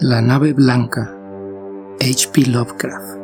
La 0.00 0.20
nave 0.20 0.52
blanca, 0.52 1.10
H.P. 2.00 2.50
Lovecraft. 2.50 3.18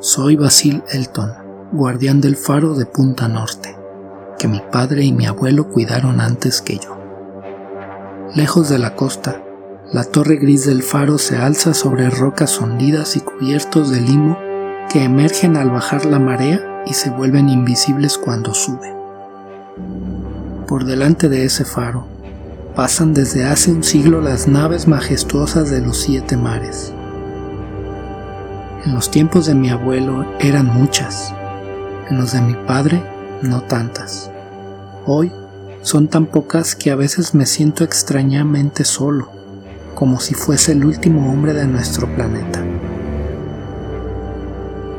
Soy 0.00 0.34
Basil 0.34 0.82
Elton, 0.90 1.32
guardián 1.70 2.20
del 2.20 2.34
faro 2.34 2.74
de 2.74 2.86
Punta 2.86 3.28
Norte, 3.28 3.76
que 4.36 4.48
mi 4.48 4.60
padre 4.72 5.04
y 5.04 5.12
mi 5.12 5.26
abuelo 5.26 5.68
cuidaron 5.68 6.20
antes 6.20 6.60
que 6.60 6.78
yo. 6.78 6.98
Lejos 8.34 8.68
de 8.68 8.80
la 8.80 8.96
costa, 8.96 9.44
la 9.92 10.02
torre 10.02 10.38
gris 10.38 10.66
del 10.66 10.82
faro 10.82 11.18
se 11.18 11.36
alza 11.36 11.72
sobre 11.72 12.10
rocas 12.10 12.60
hundidas 12.60 13.14
y 13.14 13.20
cubiertos 13.20 13.92
de 13.92 14.00
limo 14.00 14.36
que 14.90 15.04
emergen 15.04 15.56
al 15.56 15.70
bajar 15.70 16.04
la 16.04 16.18
marea 16.18 16.82
y 16.84 16.94
se 16.94 17.10
vuelven 17.10 17.48
invisibles 17.48 18.18
cuando 18.18 18.54
sube. 18.54 18.92
Por 20.66 20.84
delante 20.84 21.28
de 21.28 21.44
ese 21.44 21.64
faro, 21.64 22.15
pasan 22.76 23.14
desde 23.14 23.46
hace 23.46 23.72
un 23.72 23.82
siglo 23.82 24.20
las 24.20 24.46
naves 24.46 24.86
majestuosas 24.86 25.70
de 25.70 25.80
los 25.80 25.96
siete 25.96 26.36
mares. 26.36 26.92
En 28.84 28.94
los 28.94 29.10
tiempos 29.10 29.46
de 29.46 29.54
mi 29.54 29.70
abuelo 29.70 30.26
eran 30.40 30.66
muchas, 30.66 31.34
en 32.10 32.18
los 32.18 32.32
de 32.32 32.42
mi 32.42 32.52
padre 32.52 33.02
no 33.40 33.62
tantas. 33.62 34.30
Hoy 35.06 35.32
son 35.80 36.08
tan 36.08 36.26
pocas 36.26 36.76
que 36.76 36.90
a 36.90 36.96
veces 36.96 37.34
me 37.34 37.46
siento 37.46 37.82
extrañamente 37.82 38.84
solo, 38.84 39.30
como 39.94 40.20
si 40.20 40.34
fuese 40.34 40.72
el 40.72 40.84
último 40.84 41.32
hombre 41.32 41.54
de 41.54 41.66
nuestro 41.66 42.14
planeta. 42.14 42.62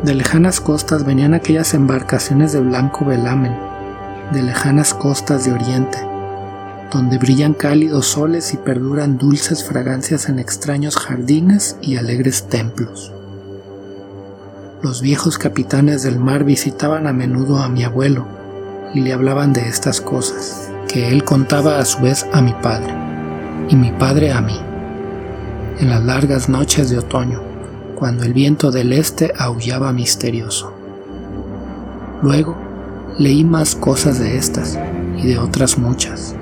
De 0.02 0.16
lejanas 0.16 0.59
costas 0.59 1.06
venían 1.06 1.36
aquellas 1.36 1.76
embarcaciones 1.76 2.54
de 2.54 2.59
blanco 2.59 3.06
velamen, 3.06 3.56
de 4.34 4.42
lejanas 4.42 4.96
costas 4.96 5.46
de 5.46 5.54
oriente, 5.54 6.17
donde 6.91 7.18
brillan 7.18 7.54
cálidos 7.54 8.08
soles 8.08 8.54
y 8.54 8.58
perduran 8.58 9.18
dulces 9.18 9.64
fragancias 9.64 10.30
en 10.30 10.40
extraños 10.40 10.95
jardines 10.95 11.78
y 11.81 11.98
alegres 11.98 12.48
templos. 12.48 13.12
Los 14.81 15.02
viejos 15.02 15.38
capitanes 15.38 16.03
del 16.03 16.20
mar 16.20 16.44
visitaban 16.44 17.08
a 17.08 17.14
menudo 17.14 17.59
a 17.59 17.67
mi 17.67 17.84
abuelo 17.84 18.25
y 18.94 19.02
le 19.02 19.12
hablaban 19.12 19.52
de 19.52 19.67
estas 19.67 20.00
cosas, 20.00 20.70
que 20.88 21.09
él 21.09 21.25
contaba 21.25 21.80
a 21.80 21.86
su 21.86 22.00
vez 22.00 22.25
a 22.31 22.42
mi 22.42 22.53
padre, 22.53 22.94
y 23.67 23.75
mi 23.75 23.92
padre 23.92 24.31
a 24.31 24.40
mí, 24.40 24.58
en 25.80 25.90
las 25.90 26.03
largas 26.06 26.47
noches 26.47 26.90
de 26.90 27.00
otoño, 27.00 27.42
cuando 27.95 28.23
el 28.23 28.34
viento 28.34 28.72
del 28.72 28.94
este 28.94 29.34
aullaba 29.38 29.92
misterioso. 29.92 30.73
Luego 32.22 32.56
leí 33.19 33.44
más 33.44 33.75
cosas 33.75 34.19
de 34.19 34.38
estas 34.38 34.80
y 35.17 35.28
de 35.28 35.38
otras 35.38 35.78
muchas 35.78 36.37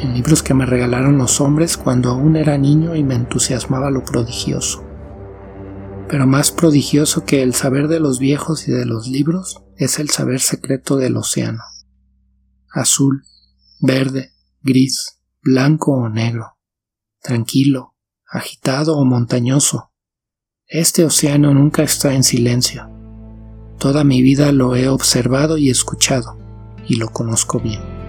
en 0.00 0.14
libros 0.14 0.42
que 0.42 0.54
me 0.54 0.66
regalaron 0.66 1.18
los 1.18 1.40
hombres 1.40 1.76
cuando 1.76 2.10
aún 2.10 2.36
era 2.36 2.56
niño 2.56 2.96
y 2.96 3.04
me 3.04 3.14
entusiasmaba 3.14 3.90
lo 3.90 4.02
prodigioso. 4.02 4.82
Pero 6.08 6.26
más 6.26 6.50
prodigioso 6.50 7.24
que 7.24 7.42
el 7.42 7.54
saber 7.54 7.88
de 7.88 8.00
los 8.00 8.18
viejos 8.18 8.66
y 8.66 8.72
de 8.72 8.86
los 8.86 9.06
libros 9.06 9.62
es 9.76 9.98
el 9.98 10.10
saber 10.10 10.40
secreto 10.40 10.96
del 10.96 11.16
océano. 11.16 11.60
Azul, 12.72 13.24
verde, 13.80 14.32
gris, 14.62 15.20
blanco 15.42 15.92
o 15.92 16.08
negro, 16.08 16.56
tranquilo, 17.20 17.94
agitado 18.26 18.96
o 18.96 19.04
montañoso. 19.04 19.92
Este 20.66 21.04
océano 21.04 21.52
nunca 21.52 21.82
está 21.82 22.14
en 22.14 22.24
silencio. 22.24 22.88
Toda 23.78 24.04
mi 24.04 24.22
vida 24.22 24.52
lo 24.52 24.76
he 24.76 24.88
observado 24.88 25.58
y 25.58 25.70
escuchado, 25.70 26.38
y 26.86 26.96
lo 26.96 27.10
conozco 27.10 27.60
bien. 27.60 27.99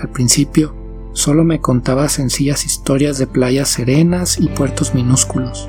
Al 0.00 0.08
principio, 0.08 0.74
solo 1.12 1.44
me 1.44 1.60
contaba 1.60 2.08
sencillas 2.08 2.64
historias 2.64 3.18
de 3.18 3.26
playas 3.26 3.68
serenas 3.68 4.38
y 4.38 4.48
puertos 4.48 4.94
minúsculos, 4.94 5.68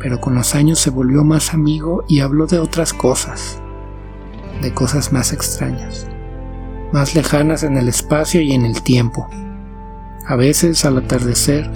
pero 0.00 0.20
con 0.20 0.34
los 0.34 0.54
años 0.54 0.78
se 0.78 0.90
volvió 0.90 1.24
más 1.24 1.54
amigo 1.54 2.04
y 2.06 2.20
habló 2.20 2.46
de 2.46 2.58
otras 2.58 2.92
cosas, 2.92 3.58
de 4.60 4.74
cosas 4.74 5.14
más 5.14 5.32
extrañas, 5.32 6.06
más 6.92 7.14
lejanas 7.14 7.62
en 7.62 7.78
el 7.78 7.88
espacio 7.88 8.42
y 8.42 8.52
en 8.52 8.66
el 8.66 8.82
tiempo. 8.82 9.28
A 10.26 10.36
veces, 10.36 10.84
al 10.84 10.98
atardecer, 10.98 11.70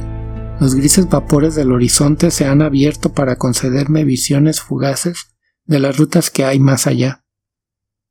los 0.61 0.75
grises 0.75 1.09
vapores 1.09 1.55
del 1.55 1.73
horizonte 1.73 2.31
se 2.31 2.45
han 2.45 2.61
abierto 2.61 3.15
para 3.15 3.37
concederme 3.37 4.05
visiones 4.05 4.61
fugaces 4.61 5.35
de 5.65 5.79
las 5.79 5.97
rutas 5.97 6.29
que 6.31 6.45
hay 6.45 6.61
más 6.61 6.87
allá. 6.87 7.25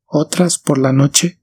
Otras, 0.05 0.57
por 0.57 0.79
la 0.79 0.93
noche, 0.93 1.41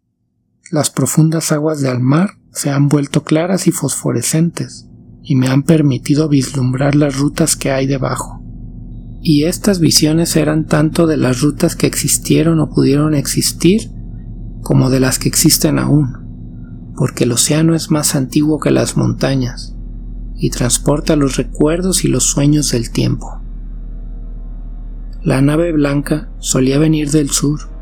las 0.70 0.90
profundas 0.90 1.52
aguas 1.52 1.80
del 1.80 2.00
mar 2.00 2.38
se 2.50 2.70
han 2.70 2.88
vuelto 2.88 3.22
claras 3.22 3.66
y 3.66 3.70
fosforescentes 3.70 4.88
y 5.22 5.36
me 5.36 5.48
han 5.48 5.62
permitido 5.62 6.28
vislumbrar 6.28 6.94
las 6.94 7.18
rutas 7.18 7.56
que 7.56 7.70
hay 7.70 7.86
debajo. 7.86 8.42
Y 9.20 9.44
estas 9.44 9.80
visiones 9.80 10.36
eran 10.36 10.66
tanto 10.66 11.06
de 11.06 11.16
las 11.16 11.40
rutas 11.40 11.76
que 11.76 11.86
existieron 11.86 12.60
o 12.60 12.70
pudieron 12.70 13.14
existir 13.14 13.90
como 14.62 14.90
de 14.90 15.00
las 15.00 15.18
que 15.18 15.28
existen 15.28 15.78
aún, 15.78 16.92
porque 16.96 17.24
el 17.24 17.32
océano 17.32 17.74
es 17.74 17.90
más 17.90 18.14
antiguo 18.14 18.58
que 18.58 18.70
las 18.70 18.96
montañas 18.96 19.74
y 20.36 20.50
transporta 20.50 21.16
los 21.16 21.36
recuerdos 21.36 22.04
y 22.04 22.08
los 22.08 22.24
sueños 22.24 22.70
del 22.72 22.90
tiempo. 22.90 23.40
La 25.22 25.40
nave 25.40 25.72
blanca 25.72 26.30
solía 26.38 26.78
venir 26.78 27.10
del 27.10 27.30
sur 27.30 27.73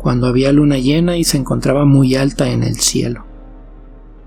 cuando 0.00 0.28
había 0.28 0.50
luna 0.50 0.78
llena 0.78 1.18
y 1.18 1.24
se 1.24 1.36
encontraba 1.36 1.84
muy 1.84 2.14
alta 2.14 2.48
en 2.48 2.62
el 2.62 2.76
cielo. 2.76 3.26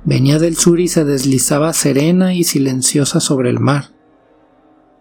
Venía 0.04 0.38
del 0.38 0.56
sur 0.56 0.80
y 0.80 0.88
se 0.88 1.04
deslizaba 1.04 1.74
serena 1.74 2.36
y 2.36 2.44
silenciosa 2.44 3.20
sobre 3.20 3.50
el 3.50 3.60
mar. 3.60 3.86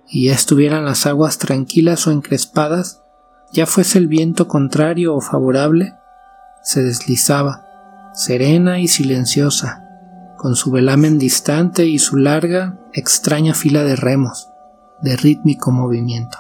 Y 0.09 0.27
ya 0.27 0.33
estuvieran 0.33 0.87
las 0.87 1.07
aguas 1.07 1.37
tranquilas 1.37 2.07
o 2.07 2.11
encrespadas, 2.11 3.03
ya 3.53 3.67
fuese 3.67 3.99
el 3.99 4.09
viento 4.09 4.49
contrario 4.49 5.15
o 5.15 5.21
favorable, 5.21 5.93
se 6.63 6.83
deslizaba, 6.83 7.67
serena 8.15 8.81
y 8.81 8.89
silenciosa, 8.89 9.85
con 10.39 10.57
su 10.57 10.71
velamen 10.71 11.19
distante 11.19 11.85
y 11.85 11.99
su 11.99 12.17
larga, 12.17 12.79
extraña 12.95 13.53
fila 13.53 13.85
de 13.85 13.97
remos, 13.97 14.49
de 15.03 15.17
rítmico 15.17 15.71
movimiento. 15.71 16.39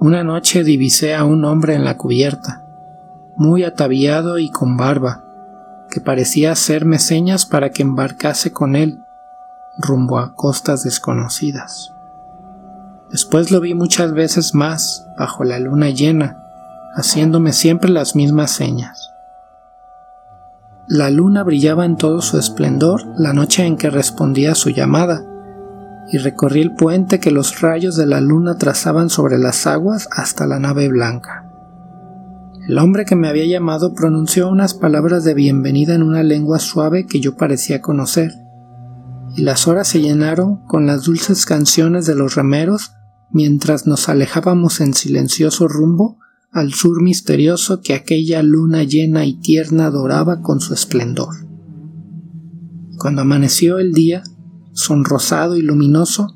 Una 0.00 0.24
noche 0.24 0.64
divisé 0.64 1.14
a 1.14 1.24
un 1.24 1.44
hombre 1.44 1.74
en 1.74 1.84
la 1.84 1.98
cubierta, 1.98 2.64
muy 3.36 3.64
ataviado 3.64 4.38
y 4.38 4.50
con 4.50 4.78
barba, 4.78 5.26
que 5.90 6.00
parecía 6.00 6.52
hacerme 6.52 6.98
señas 6.98 7.44
para 7.44 7.68
que 7.68 7.82
embarcase 7.82 8.50
con 8.50 8.76
él 8.76 9.04
rumbo 9.76 10.18
a 10.18 10.34
costas 10.34 10.84
desconocidas. 10.84 11.92
Después 13.10 13.50
lo 13.50 13.60
vi 13.60 13.74
muchas 13.74 14.12
veces 14.14 14.54
más 14.54 15.06
bajo 15.18 15.44
la 15.44 15.58
luna 15.58 15.90
llena, 15.90 16.42
haciéndome 16.94 17.52
siempre 17.52 17.90
las 17.90 18.16
mismas 18.16 18.52
señas. 18.52 19.12
La 20.88 21.10
luna 21.10 21.42
brillaba 21.42 21.84
en 21.84 21.96
todo 21.96 22.22
su 22.22 22.38
esplendor 22.38 23.04
la 23.18 23.34
noche 23.34 23.66
en 23.66 23.76
que 23.76 23.90
respondía 23.90 24.52
a 24.52 24.54
su 24.54 24.70
llamada, 24.70 25.22
y 26.12 26.18
recorrí 26.18 26.60
el 26.60 26.74
puente 26.74 27.20
que 27.20 27.30
los 27.30 27.60
rayos 27.60 27.96
de 27.96 28.06
la 28.06 28.20
luna 28.20 28.58
trazaban 28.58 29.10
sobre 29.10 29.38
las 29.38 29.66
aguas 29.66 30.08
hasta 30.10 30.46
la 30.46 30.58
nave 30.58 30.88
blanca. 30.88 31.46
El 32.68 32.78
hombre 32.78 33.04
que 33.04 33.16
me 33.16 33.28
había 33.28 33.46
llamado 33.46 33.94
pronunció 33.94 34.48
unas 34.48 34.74
palabras 34.74 35.24
de 35.24 35.34
bienvenida 35.34 35.94
en 35.94 36.02
una 36.02 36.22
lengua 36.22 36.58
suave 36.58 37.06
que 37.06 37.20
yo 37.20 37.36
parecía 37.36 37.80
conocer, 37.80 38.32
y 39.36 39.42
las 39.42 39.68
horas 39.68 39.88
se 39.88 40.00
llenaron 40.00 40.66
con 40.66 40.86
las 40.86 41.04
dulces 41.04 41.46
canciones 41.46 42.06
de 42.06 42.16
los 42.16 42.34
remeros 42.34 42.92
mientras 43.32 43.86
nos 43.86 44.08
alejábamos 44.08 44.80
en 44.80 44.94
silencioso 44.94 45.68
rumbo 45.68 46.18
al 46.50 46.72
sur 46.74 47.00
misterioso 47.00 47.80
que 47.80 47.94
aquella 47.94 48.42
luna 48.42 48.82
llena 48.82 49.24
y 49.24 49.34
tierna 49.34 49.90
doraba 49.90 50.42
con 50.42 50.60
su 50.60 50.74
esplendor. 50.74 51.34
Cuando 52.98 53.22
amaneció 53.22 53.78
el 53.78 53.92
día, 53.92 54.22
sonrosado 54.80 55.56
y 55.56 55.62
luminoso, 55.62 56.34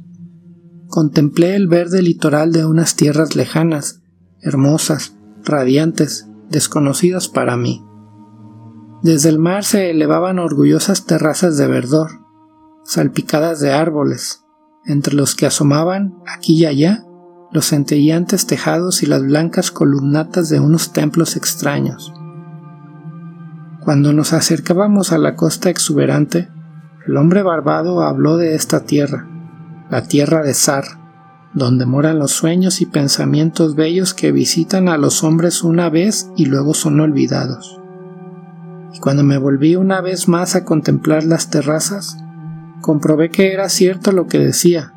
contemplé 0.88 1.56
el 1.56 1.66
verde 1.66 2.02
litoral 2.02 2.52
de 2.52 2.66
unas 2.66 2.94
tierras 2.94 3.34
lejanas, 3.34 4.02
hermosas, 4.40 5.16
radiantes, 5.44 6.28
desconocidas 6.50 7.28
para 7.28 7.56
mí. 7.56 7.84
Desde 9.02 9.30
el 9.30 9.38
mar 9.38 9.64
se 9.64 9.90
elevaban 9.90 10.38
orgullosas 10.38 11.06
terrazas 11.06 11.56
de 11.56 11.66
verdor, 11.66 12.20
salpicadas 12.84 13.60
de 13.60 13.72
árboles, 13.72 14.44
entre 14.86 15.14
los 15.14 15.34
que 15.34 15.46
asomaban, 15.46 16.14
aquí 16.26 16.54
y 16.54 16.66
allá, 16.66 17.04
los 17.50 17.68
centelleantes 17.68 18.46
tejados 18.46 19.02
y 19.02 19.06
las 19.06 19.22
blancas 19.22 19.70
columnatas 19.70 20.48
de 20.48 20.60
unos 20.60 20.92
templos 20.92 21.36
extraños. 21.36 22.12
Cuando 23.80 24.12
nos 24.12 24.32
acercábamos 24.32 25.12
a 25.12 25.18
la 25.18 25.34
costa 25.36 25.70
exuberante, 25.70 26.48
el 27.06 27.18
hombre 27.18 27.42
barbado 27.42 28.02
habló 28.02 28.38
de 28.38 28.54
esta 28.54 28.80
tierra, 28.80 29.28
la 29.90 30.04
tierra 30.04 30.42
de 30.42 30.54
Sar, 30.54 30.84
donde 31.52 31.84
moran 31.84 32.18
los 32.18 32.32
sueños 32.32 32.80
y 32.80 32.86
pensamientos 32.86 33.74
bellos 33.74 34.14
que 34.14 34.32
visitan 34.32 34.88
a 34.88 34.96
los 34.96 35.22
hombres 35.22 35.62
una 35.62 35.90
vez 35.90 36.30
y 36.36 36.46
luego 36.46 36.72
son 36.72 37.00
olvidados. 37.00 37.78
Y 38.94 39.00
cuando 39.00 39.22
me 39.22 39.36
volví 39.36 39.76
una 39.76 40.00
vez 40.00 40.28
más 40.28 40.56
a 40.56 40.64
contemplar 40.64 41.24
las 41.24 41.50
terrazas, 41.50 42.16
comprobé 42.80 43.30
que 43.30 43.52
era 43.52 43.68
cierto 43.68 44.10
lo 44.10 44.26
que 44.26 44.38
decía, 44.38 44.94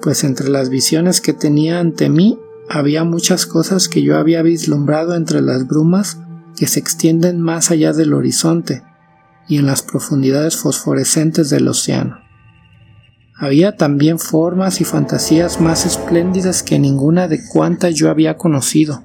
pues 0.00 0.24
entre 0.24 0.48
las 0.48 0.70
visiones 0.70 1.20
que 1.20 1.34
tenía 1.34 1.80
ante 1.80 2.08
mí 2.08 2.38
había 2.70 3.04
muchas 3.04 3.44
cosas 3.44 3.88
que 3.88 4.02
yo 4.02 4.16
había 4.16 4.42
vislumbrado 4.42 5.14
entre 5.14 5.42
las 5.42 5.66
brumas 5.66 6.18
que 6.56 6.66
se 6.66 6.80
extienden 6.80 7.40
más 7.40 7.70
allá 7.70 7.92
del 7.92 8.14
horizonte 8.14 8.84
y 9.50 9.58
en 9.58 9.66
las 9.66 9.82
profundidades 9.82 10.56
fosforescentes 10.56 11.50
del 11.50 11.68
océano. 11.68 12.20
Había 13.36 13.76
también 13.76 14.18
formas 14.18 14.80
y 14.80 14.84
fantasías 14.84 15.60
más 15.60 15.84
espléndidas 15.84 16.62
que 16.62 16.78
ninguna 16.78 17.28
de 17.28 17.46
cuantas 17.46 17.94
yo 17.94 18.08
había 18.08 18.38
conocido. 18.38 19.04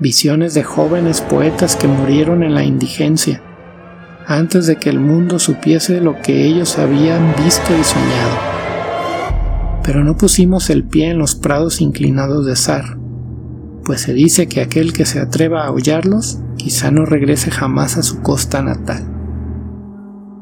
Visiones 0.00 0.54
de 0.54 0.64
jóvenes 0.64 1.20
poetas 1.20 1.76
que 1.76 1.86
murieron 1.86 2.42
en 2.42 2.54
la 2.54 2.64
indigencia, 2.64 3.40
antes 4.26 4.66
de 4.66 4.76
que 4.76 4.90
el 4.90 4.98
mundo 4.98 5.38
supiese 5.38 6.00
lo 6.00 6.20
que 6.20 6.44
ellos 6.44 6.78
habían 6.78 7.36
visto 7.36 7.76
y 7.78 7.84
soñado 7.84 8.54
pero 9.84 10.02
no 10.02 10.16
pusimos 10.16 10.70
el 10.70 10.82
pie 10.82 11.10
en 11.10 11.18
los 11.18 11.34
prados 11.34 11.82
inclinados 11.82 12.46
de 12.46 12.56
Sar, 12.56 12.96
pues 13.84 14.00
se 14.00 14.14
dice 14.14 14.48
que 14.48 14.62
aquel 14.62 14.94
que 14.94 15.04
se 15.04 15.20
atreva 15.20 15.62
a 15.62 15.66
aullarlos 15.66 16.38
quizá 16.56 16.90
no 16.90 17.04
regrese 17.04 17.50
jamás 17.50 17.98
a 17.98 18.02
su 18.02 18.22
costa 18.22 18.62
natal. 18.62 19.13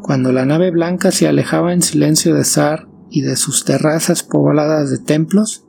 Cuando 0.02 0.32
la 0.32 0.44
nave 0.44 0.70
blanca 0.70 1.12
se 1.12 1.28
alejaba 1.28 1.72
en 1.72 1.80
silencio 1.80 2.34
de 2.34 2.44
Sar 2.44 2.88
y 3.10 3.22
de 3.22 3.36
sus 3.36 3.64
terrazas 3.64 4.22
pobladas 4.22 4.90
de 4.90 4.98
templos, 4.98 5.64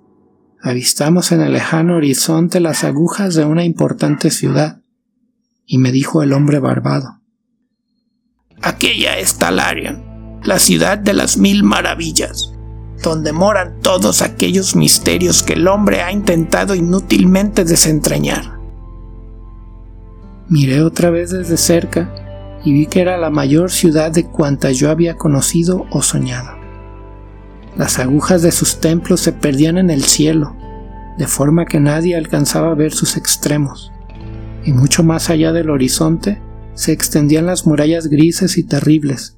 avistamos 0.62 1.32
en 1.32 1.42
el 1.42 1.54
lejano 1.54 1.96
horizonte 1.96 2.60
las 2.60 2.84
agujas 2.84 3.36
de 3.36 3.46
una 3.46 3.64
importante 3.64 4.32
ciudad, 4.32 4.82
y 5.66 5.78
me 5.78 5.92
dijo 5.92 6.24
el 6.24 6.34
hombre 6.34 6.60
barbado. 6.60 7.22
Aquella 8.62 9.18
es 9.20 9.36
Talarion, 9.36 10.42
la 10.44 10.60
ciudad 10.60 10.98
de 10.98 11.14
las 11.14 11.38
mil 11.38 11.64
maravillas 11.64 12.54
donde 13.04 13.34
moran 13.34 13.82
todos 13.82 14.22
aquellos 14.22 14.76
misterios 14.76 15.44
que 15.44 15.54
el 15.54 15.68
hombre 15.68 16.02
ha 16.02 16.12
intentado 16.12 16.74
inútilmente 16.74 17.66
desentrañar. 17.66 18.60
Miré 20.48 20.82
otra 20.82 21.10
vez 21.10 21.32
desde 21.32 21.58
cerca 21.58 22.23
y 22.64 22.74
vi 22.74 22.86
que 22.88 23.02
era 23.02 23.18
la 23.18 23.30
mayor 23.30 23.72
ciudad 23.72 24.12
de 24.12 24.26
cuantas 24.26 24.78
yo 24.78 24.90
había 24.90 25.18
conocido 25.18 25.86
o 25.92 26.02
soñado. 26.02 26.52
Las 27.76 28.00
agujas 28.00 28.42
de 28.42 28.52
sus 28.52 28.80
templos 28.80 29.20
se 29.22 29.34
perdían 29.34 29.78
en 29.78 29.90
el 29.90 30.04
cielo, 30.04 30.56
de 31.18 31.28
forma 31.28 31.66
que 31.66 31.80
nadie 31.80 32.16
alcanzaba 32.16 32.72
a 32.72 32.76
ver 32.76 32.94
sus 32.94 33.18
extremos, 33.18 33.92
y 34.64 34.74
mucho 34.74 35.04
más 35.04 35.30
allá 35.30 35.52
del 35.52 35.70
horizonte 35.70 36.42
se 36.74 36.92
extendían 36.92 37.46
las 37.46 37.66
murallas 37.66 38.08
grises 38.08 38.58
y 38.58 38.64
terribles, 38.64 39.38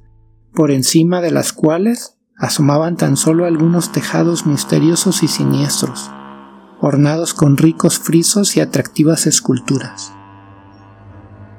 por 0.53 0.71
encima 0.71 1.21
de 1.21 1.31
las 1.31 1.53
cuales 1.53 2.17
asomaban 2.37 2.97
tan 2.97 3.17
solo 3.17 3.45
algunos 3.45 3.91
tejados 3.91 4.45
misteriosos 4.45 5.23
y 5.23 5.27
siniestros, 5.27 6.11
ornados 6.81 7.33
con 7.33 7.57
ricos 7.57 7.99
frisos 7.99 8.57
y 8.57 8.61
atractivas 8.61 9.27
esculturas. 9.27 10.14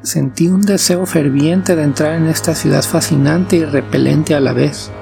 Sentí 0.07 0.47
un 0.47 0.61
deseo 0.61 1.05
ferviente 1.05 1.75
de 1.75 1.83
entrar 1.83 2.13
en 2.13 2.29
esta 2.29 2.55
ciudad 2.55 2.85
fascinante 2.85 3.57
y 3.57 3.65
repelente 3.65 4.37
a 4.37 4.41
la 4.41 4.53
vez, 4.53 4.93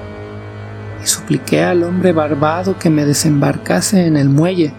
y 1.03 1.05
supliqué 1.05 1.63
al 1.63 1.83
hombre 1.83 2.11
barbado 2.11 2.79
que 2.79 2.89
me 2.89 3.05
desembarcase 3.05 4.07
en 4.07 4.17
el 4.17 4.29
muelle 4.29 4.73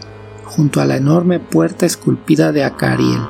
junto 0.45 0.81
a 0.81 0.85
la 0.85 0.97
enorme 0.97 1.39
puerta 1.39 1.87
esculpida 1.87 2.51
de 2.51 2.65
Acariel, 2.65 3.21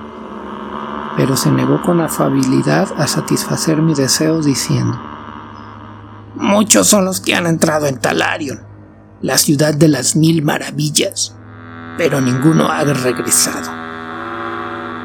pero 1.18 1.36
se 1.36 1.50
negó 1.50 1.82
con 1.82 2.00
afabilidad 2.00 2.88
a 2.96 3.06
satisfacer 3.06 3.82
mi 3.82 3.92
deseo 3.92 4.40
diciendo, 4.40 4.98
Muchos 6.34 6.86
son 6.86 7.04
los 7.04 7.20
que 7.20 7.34
han 7.34 7.46
entrado 7.46 7.88
en 7.88 7.98
Talarion, 7.98 8.62
la 9.20 9.36
ciudad 9.36 9.74
de 9.74 9.88
las 9.88 10.16
mil 10.16 10.42
maravillas, 10.42 11.36
pero 11.98 12.22
ninguno 12.22 12.70
ha 12.70 12.84
regresado. 12.84 13.85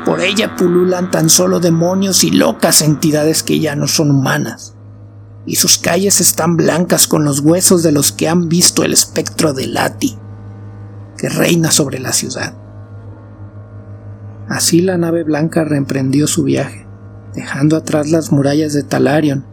Por 0.06 0.22
ella 0.22 0.56
pululan 0.56 1.12
tan 1.12 1.30
solo 1.30 1.60
demonios 1.60 2.24
y 2.24 2.32
locas 2.32 2.82
entidades 2.82 3.44
que 3.44 3.60
ya 3.60 3.76
no 3.76 3.88
son 3.88 4.12
humanas, 4.12 4.76
y 5.46 5.56
sus 5.56 5.78
calles 5.78 6.22
están 6.22 6.58
blancas 6.58 7.08
con 7.08 7.24
los 7.24 7.40
huesos 7.40 7.84
de 7.84 7.92
los 7.92 8.12
que 8.12 8.28
han 8.28 8.50
visto 8.50 8.84
el 8.84 8.94
espectro 8.94 9.54
de 9.54 9.68
Lati, 9.68 10.18
que 11.18 11.30
reina 11.30 11.72
sobre 11.72 12.00
la 12.00 12.14
ciudad. 12.14 12.56
Así 14.50 14.82
la 14.82 14.98
nave 14.98 15.24
blanca 15.24 15.64
reemprendió 15.64 16.28
su 16.28 16.44
viaje, 16.44 16.88
dejando 17.34 17.78
atrás 17.78 18.10
las 18.10 18.32
murallas 18.32 18.74
de 18.74 18.84
Talarion 18.84 19.46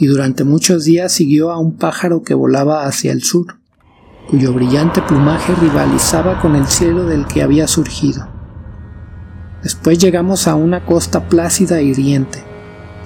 y 0.00 0.06
durante 0.06 0.44
muchos 0.44 0.84
días 0.84 1.12
siguió 1.12 1.50
a 1.50 1.58
un 1.58 1.76
pájaro 1.76 2.22
que 2.22 2.32
volaba 2.32 2.86
hacia 2.86 3.12
el 3.12 3.22
sur, 3.22 3.58
cuyo 4.30 4.54
brillante 4.54 5.02
plumaje 5.02 5.54
rivalizaba 5.56 6.40
con 6.40 6.56
el 6.56 6.66
cielo 6.66 7.04
del 7.04 7.26
que 7.26 7.42
había 7.42 7.66
surgido. 7.66 8.29
Después 9.62 9.98
llegamos 9.98 10.48
a 10.48 10.54
una 10.54 10.86
costa 10.86 11.28
plácida 11.28 11.80
e 11.80 11.84
hiriente, 11.84 12.38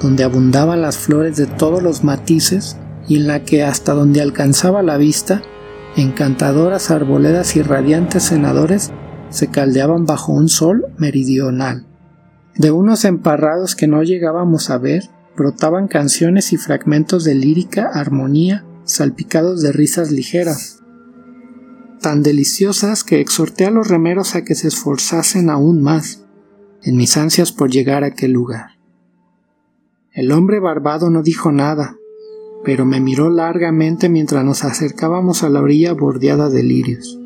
donde 0.00 0.22
abundaban 0.22 0.82
las 0.82 0.98
flores 0.98 1.36
de 1.36 1.46
todos 1.46 1.82
los 1.82 2.04
matices 2.04 2.76
y 3.08 3.16
en 3.16 3.26
la 3.26 3.44
que 3.44 3.64
hasta 3.64 3.92
donde 3.92 4.20
alcanzaba 4.20 4.82
la 4.82 4.96
vista, 4.96 5.42
encantadoras 5.96 6.90
arboledas 6.90 7.56
y 7.56 7.62
radiantes 7.62 8.22
senadores 8.22 8.92
se 9.30 9.48
caldeaban 9.48 10.06
bajo 10.06 10.32
un 10.32 10.48
sol 10.48 10.86
meridional. 10.96 11.86
De 12.54 12.70
unos 12.70 13.04
emparrados 13.04 13.74
que 13.74 13.88
no 13.88 14.04
llegábamos 14.04 14.70
a 14.70 14.78
ver, 14.78 15.10
brotaban 15.36 15.88
canciones 15.88 16.52
y 16.52 16.56
fragmentos 16.56 17.24
de 17.24 17.34
lírica 17.34 17.90
armonía 17.92 18.64
salpicados 18.84 19.60
de 19.60 19.72
risas 19.72 20.12
ligeras, 20.12 20.82
tan 22.00 22.22
deliciosas 22.22 23.02
que 23.02 23.20
exhorté 23.20 23.64
a 23.64 23.70
los 23.70 23.88
remeros 23.88 24.36
a 24.36 24.44
que 24.44 24.54
se 24.54 24.68
esforzasen 24.68 25.50
aún 25.50 25.82
más 25.82 26.23
en 26.84 26.96
mis 26.96 27.16
ansias 27.16 27.52
por 27.52 27.70
llegar 27.70 28.04
a 28.04 28.08
aquel 28.08 28.32
lugar. 28.32 28.78
El 30.12 30.30
hombre 30.30 30.60
barbado 30.60 31.10
no 31.10 31.22
dijo 31.22 31.50
nada, 31.50 31.96
pero 32.64 32.84
me 32.84 33.00
miró 33.00 33.30
largamente 33.30 34.08
mientras 34.08 34.44
nos 34.44 34.64
acercábamos 34.64 35.42
a 35.42 35.48
la 35.48 35.60
orilla 35.60 35.92
bordeada 35.92 36.48
de 36.48 36.62
lirios. 36.62 37.18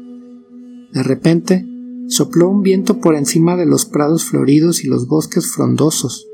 De 0.92 1.02
repente, 1.02 1.66
sopló 2.08 2.48
un 2.48 2.62
viento 2.62 2.98
por 3.00 3.14
encima 3.14 3.56
de 3.56 3.66
los 3.66 3.84
prados 3.84 4.24
floridos 4.24 4.84
y 4.84 4.88
los 4.88 5.06
bosques 5.06 5.52
frondosos, 5.52 6.26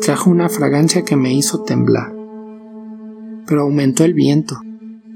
trajo 0.00 0.30
una 0.30 0.48
fragancia 0.48 1.02
que 1.02 1.16
me 1.16 1.32
hizo 1.32 1.62
temblar. 1.62 2.14
Pero 3.46 3.62
aumentó 3.62 4.04
el 4.04 4.14
viento, 4.14 4.60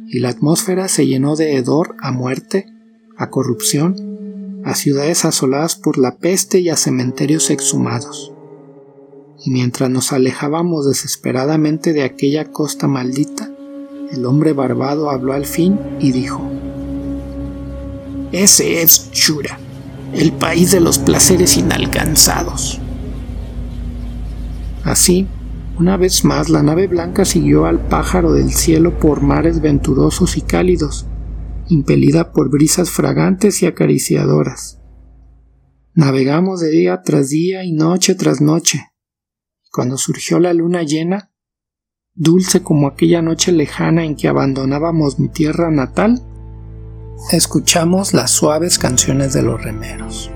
y 0.07 0.21
la 0.21 0.31
atmósfera 0.31 0.89
se 0.89 1.07
llenó 1.07 1.37
de 1.37 1.57
hedor 1.57 1.97
a 2.01 2.13
muerte, 2.13 2.67
a 3.17 3.29
corrupción, 3.29 4.08
a 4.69 4.75
ciudades 4.75 5.25
asoladas 5.25 5.77
por 5.77 5.97
la 5.97 6.19
peste 6.19 6.61
y 6.61 6.69
a 6.69 6.77
cementerios 6.77 7.49
exhumados. 7.49 8.35
Y 9.43 9.51
mientras 9.51 9.89
nos 9.89 10.13
alejábamos 10.13 10.87
desesperadamente 10.87 11.95
de 11.95 12.03
aquella 12.03 12.51
costa 12.51 12.87
maldita, 12.87 13.51
el 14.13 14.27
hombre 14.27 14.53
barbado 14.53 15.11
habló 15.11 15.33
al 15.33 15.47
fin 15.47 15.79
y 16.01 16.13
dijo, 16.13 16.43
Ese 18.31 18.83
es 18.83 19.11
Shura, 19.11 19.59
el 20.13 20.33
país 20.33 20.71
de 20.71 20.81
los 20.81 20.99
placeres 20.99 21.57
inalcanzados. 21.57 22.79
Así, 24.85 25.27
una 25.79 25.97
vez 25.97 26.27
más 26.27 26.51
la 26.51 26.63
nave 26.63 26.89
blanca 26.89 27.25
siguió 27.25 27.65
al 27.65 27.79
pájaro 27.79 28.35
del 28.35 28.53
cielo 28.53 28.99
por 28.99 29.23
mares 29.23 29.63
venturosos 29.63 30.37
y 30.37 30.43
cálidos, 30.43 31.07
impelida 31.69 32.33
por 32.33 32.51
brisas 32.51 32.91
fragantes 32.91 33.63
y 33.63 33.67
acariciadoras. 33.67 34.81
Navegamos 35.95 36.61
de 36.61 36.71
día 36.71 37.03
tras 37.03 37.31
día 37.31 37.65
y 37.65 37.73
noche 37.73 38.15
tras 38.15 38.41
noche. 38.41 38.93
Cuando 39.71 39.99
surgió 39.99 40.39
la 40.39 40.55
luna 40.55 40.83
llena, 40.83 41.33
dulce 42.15 42.63
como 42.63 42.87
aquella 42.87 43.23
noche 43.23 43.53
lejana 43.53 44.05
en 44.05 44.17
que 44.17 44.29
abandonábamos 44.29 45.19
mi 45.19 45.29
tierra 45.29 45.71
natal, 45.71 46.23
escuchamos 47.33 48.15
las 48.15 48.31
suaves 48.31 48.79
canciones 48.79 49.33
de 49.33 49.43
los 49.43 49.63
remeros. 49.63 50.31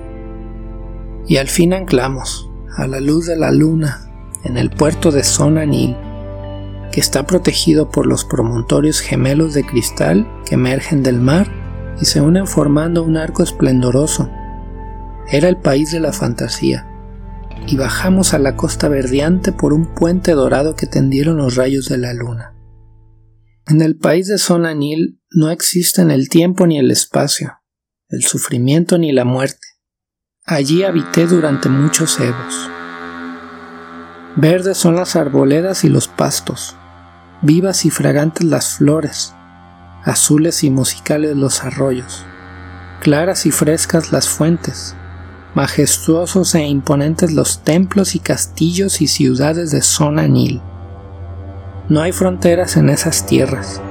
Y 1.27 1.37
al 1.37 1.47
fin 1.47 1.73
anclamos, 1.73 2.49
a 2.77 2.87
la 2.87 2.99
luz 2.99 3.27
de 3.27 3.37
la 3.37 3.51
luna, 3.51 4.11
en 4.43 4.57
el 4.57 4.69
puerto 4.69 5.11
de 5.11 5.23
Sonanil, 5.23 5.95
que 6.93 6.99
está 6.99 7.25
protegido 7.25 7.89
por 7.89 8.05
los 8.05 8.23
promontorios 8.23 8.99
gemelos 8.99 9.55
de 9.55 9.65
cristal 9.65 10.27
que 10.45 10.53
emergen 10.53 11.01
del 11.01 11.19
mar 11.19 11.51
y 11.99 12.05
se 12.05 12.21
unen 12.21 12.45
formando 12.45 13.01
un 13.01 13.17
arco 13.17 13.41
esplendoroso. 13.41 14.29
Era 15.27 15.49
el 15.49 15.57
país 15.57 15.91
de 15.91 15.99
la 15.99 16.13
fantasía, 16.13 16.87
y 17.65 17.77
bajamos 17.77 18.35
a 18.35 18.39
la 18.39 18.55
costa 18.55 18.89
verdeante 18.89 19.51
por 19.51 19.73
un 19.73 19.95
puente 19.95 20.33
dorado 20.33 20.75
que 20.75 20.85
tendieron 20.85 21.37
los 21.37 21.55
rayos 21.55 21.89
de 21.89 21.97
la 21.97 22.13
luna. 22.13 22.53
En 23.65 23.81
el 23.81 23.97
país 23.97 24.27
de 24.27 24.37
Sonanil 24.37 25.19
no 25.31 25.49
existen 25.49 26.11
el 26.11 26.29
tiempo 26.29 26.67
ni 26.67 26.77
el 26.77 26.91
espacio, 26.91 27.59
el 28.09 28.23
sufrimiento 28.23 28.99
ni 28.99 29.11
la 29.11 29.25
muerte. 29.25 29.65
Allí 30.45 30.83
habité 30.83 31.25
durante 31.25 31.69
muchos 31.69 32.19
evos. 32.19 32.69
Verdes 34.35 34.77
son 34.77 34.95
las 34.95 35.15
arboledas 35.15 35.85
y 35.85 35.89
los 35.89 36.07
pastos, 36.07 36.75
vivas 37.43 37.83
y 37.83 37.89
fragantes 37.89 38.45
las 38.45 38.77
flores, 38.77 39.35
azules 40.05 40.63
y 40.63 40.69
musicales 40.69 41.35
los 41.35 41.65
arroyos, 41.65 42.25
claras 43.01 43.45
y 43.45 43.51
frescas 43.51 44.13
las 44.13 44.29
fuentes, 44.29 44.95
majestuosos 45.53 46.55
e 46.55 46.61
imponentes 46.61 47.33
los 47.33 47.59
templos 47.59 48.15
y 48.15 48.19
castillos 48.19 49.01
y 49.01 49.07
ciudades 49.07 49.71
de 49.71 49.81
zona 49.81 50.25
Nil. 50.25 50.61
No 51.89 52.01
hay 52.01 52.13
fronteras 52.13 52.77
en 52.77 52.89
esas 52.89 53.25
tierras, 53.25 53.81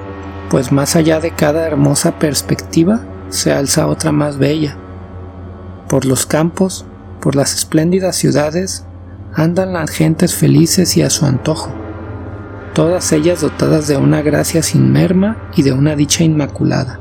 pues 0.48 0.72
más 0.72 0.96
allá 0.96 1.20
de 1.20 1.32
cada 1.32 1.66
hermosa 1.66 2.18
perspectiva 2.18 3.02
se 3.28 3.52
alza 3.52 3.86
otra 3.86 4.12
más 4.12 4.38
bella. 4.38 4.78
Por 5.90 6.06
los 6.06 6.24
campos, 6.24 6.86
por 7.20 7.36
las 7.36 7.54
espléndidas 7.54 8.16
ciudades, 8.16 8.86
andan 9.34 9.74
las 9.74 9.90
gentes 9.90 10.34
felices 10.34 10.96
y 10.96 11.02
a 11.02 11.10
su 11.10 11.26
antojo, 11.26 11.81
todas 12.74 13.12
ellas 13.12 13.40
dotadas 13.40 13.88
de 13.88 13.96
una 13.96 14.22
gracia 14.22 14.62
sin 14.62 14.92
merma 14.92 15.50
y 15.54 15.62
de 15.62 15.72
una 15.72 15.96
dicha 15.96 16.24
inmaculada. 16.24 17.00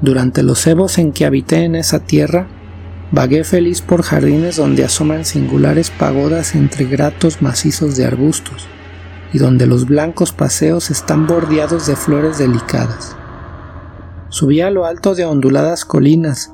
Durante 0.00 0.42
los 0.42 0.66
evos 0.66 0.98
en 0.98 1.12
que 1.12 1.24
habité 1.24 1.64
en 1.64 1.74
esa 1.74 2.00
tierra, 2.00 2.48
vagué 3.12 3.44
feliz 3.44 3.82
por 3.82 4.02
jardines 4.02 4.56
donde 4.56 4.84
asoman 4.84 5.24
singulares 5.24 5.90
pagodas 5.90 6.54
entre 6.54 6.84
gratos 6.84 7.40
macizos 7.40 7.96
de 7.96 8.04
arbustos, 8.04 8.66
y 9.32 9.38
donde 9.38 9.66
los 9.66 9.86
blancos 9.86 10.32
paseos 10.32 10.90
están 10.90 11.26
bordeados 11.26 11.86
de 11.86 11.96
flores 11.96 12.38
delicadas. 12.38 13.16
Subí 14.28 14.60
a 14.60 14.70
lo 14.70 14.84
alto 14.84 15.14
de 15.14 15.24
onduladas 15.24 15.84
colinas, 15.84 16.52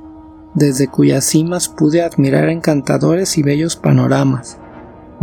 desde 0.54 0.88
cuyas 0.88 1.24
cimas 1.24 1.68
pude 1.68 2.02
admirar 2.02 2.48
encantadores 2.48 3.38
y 3.38 3.42
bellos 3.42 3.76
panoramas, 3.76 4.58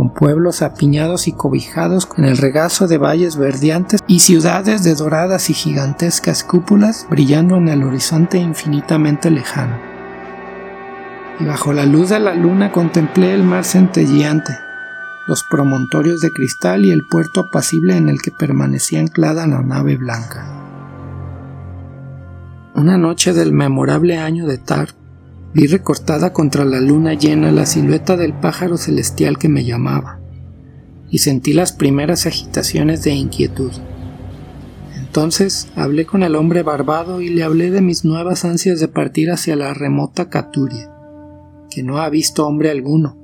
con 0.00 0.14
pueblos 0.14 0.62
apiñados 0.62 1.28
y 1.28 1.32
cobijados 1.32 2.06
con 2.06 2.24
el 2.24 2.38
regazo 2.38 2.88
de 2.88 2.96
valles 2.96 3.36
verdeantes 3.36 4.00
y 4.06 4.20
ciudades 4.20 4.82
de 4.82 4.94
doradas 4.94 5.50
y 5.50 5.52
gigantescas 5.52 6.42
cúpulas 6.42 7.06
brillando 7.10 7.58
en 7.58 7.68
el 7.68 7.82
horizonte 7.82 8.38
infinitamente 8.38 9.30
lejano. 9.30 9.76
Y 11.38 11.44
bajo 11.44 11.74
la 11.74 11.84
luz 11.84 12.08
de 12.08 12.18
la 12.18 12.32
luna 12.32 12.72
contemplé 12.72 13.34
el 13.34 13.42
mar 13.42 13.66
centelleante, 13.66 14.56
los 15.28 15.44
promontorios 15.44 16.22
de 16.22 16.32
cristal 16.32 16.86
y 16.86 16.92
el 16.92 17.06
puerto 17.06 17.40
apacible 17.40 17.94
en 17.94 18.08
el 18.08 18.22
que 18.22 18.30
permanecía 18.30 19.00
anclada 19.00 19.46
la 19.46 19.60
nave 19.60 19.98
blanca. 19.98 20.46
Una 22.74 22.96
noche 22.96 23.34
del 23.34 23.52
memorable 23.52 24.16
año 24.16 24.46
de 24.46 24.56
Tar, 24.56 24.94
Vi 25.52 25.66
recortada 25.66 26.32
contra 26.32 26.64
la 26.64 26.80
luna 26.80 27.14
llena 27.14 27.50
la 27.50 27.66
silueta 27.66 28.16
del 28.16 28.34
pájaro 28.34 28.76
celestial 28.76 29.36
que 29.36 29.48
me 29.48 29.64
llamaba, 29.64 30.20
y 31.10 31.18
sentí 31.18 31.52
las 31.52 31.72
primeras 31.72 32.26
agitaciones 32.26 33.02
de 33.02 33.10
inquietud. 33.10 33.72
Entonces 34.96 35.66
hablé 35.74 36.06
con 36.06 36.22
el 36.22 36.36
hombre 36.36 36.62
barbado 36.62 37.20
y 37.20 37.30
le 37.30 37.42
hablé 37.42 37.72
de 37.72 37.80
mis 37.80 38.04
nuevas 38.04 38.44
ansias 38.44 38.78
de 38.78 38.86
partir 38.86 39.32
hacia 39.32 39.56
la 39.56 39.74
remota 39.74 40.30
Caturia, 40.30 40.94
que 41.68 41.82
no 41.82 41.98
ha 41.98 42.08
visto 42.10 42.46
hombre 42.46 42.70
alguno, 42.70 43.18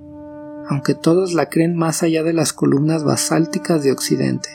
aunque 0.69 0.95
todos 0.95 1.33
la 1.33 1.49
creen 1.49 1.77
más 1.77 2.03
allá 2.03 2.25
de 2.25 2.33
las 2.33 2.53
columnas 2.53 3.05
basálticas 3.05 3.85
de 3.85 3.93
Occidente. 3.93 4.49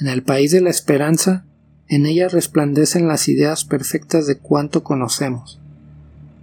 En 0.00 0.08
el 0.08 0.24
país 0.24 0.50
de 0.50 0.60
la 0.60 0.70
esperanza, 0.70 1.44
en 1.86 2.04
ella 2.04 2.26
resplandecen 2.26 3.06
las 3.06 3.28
ideas 3.28 3.64
perfectas 3.64 4.26
de 4.26 4.38
cuanto 4.38 4.82
conocemos 4.82 5.59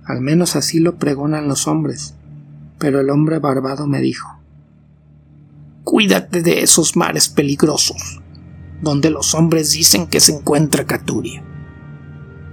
al 0.07 0.21
menos 0.21 0.55
así 0.55 0.79
lo 0.79 0.95
pregonan 0.95 1.47
los 1.47 1.67
hombres. 1.67 2.15
Pero 2.79 3.01
el 3.01 3.09
hombre 3.09 3.39
barbado 3.39 3.87
me 3.87 3.99
dijo, 3.99 4.39
Cuídate 5.83 6.41
de 6.41 6.61
esos 6.61 6.95
mares 6.95 7.29
peligrosos, 7.29 8.21
donde 8.81 9.09
los 9.09 9.33
hombres 9.35 9.71
dicen 9.71 10.07
que 10.07 10.19
se 10.19 10.33
encuentra 10.33 10.85
Caturia. 10.85 11.43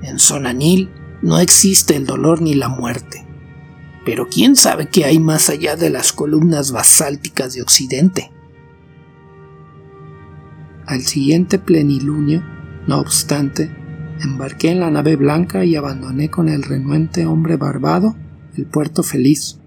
En 0.02 0.18
Sonanil 0.18 0.90
no 1.22 1.38
existe 1.38 1.96
el 1.96 2.06
dolor 2.06 2.42
ni 2.42 2.54
la 2.54 2.68
muerte, 2.68 3.26
pero 4.04 4.28
quién 4.28 4.56
sabe 4.56 4.88
qué 4.88 5.04
hay 5.04 5.18
más 5.18 5.48
allá 5.48 5.76
de 5.76 5.90
las 5.90 6.12
columnas 6.12 6.72
basálticas 6.72 7.54
de 7.54 7.62
Occidente. 7.62 8.30
Al 10.86 11.02
siguiente 11.02 11.58
plenilunio, 11.58 12.42
no 12.86 13.00
obstante, 13.00 13.74
embarqué 14.22 14.70
en 14.70 14.80
la 14.80 14.90
nave 14.90 15.16
blanca 15.16 15.64
y 15.64 15.76
abandoné 15.76 16.30
con 16.30 16.48
el 16.48 16.62
renuente 16.62 17.26
hombre 17.26 17.56
barbado 17.56 18.16
el 18.56 18.66
puerto 18.66 19.02
feliz, 19.02 19.58